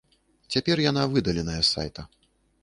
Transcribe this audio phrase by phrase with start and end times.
[0.55, 2.09] Цяпер яна выдаленая з сайта.